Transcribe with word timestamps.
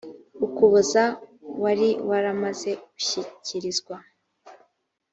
ukuboza 0.45 1.03
wari 1.63 1.89
waramaze 2.09 2.71
gushyikirizwa 2.93 3.95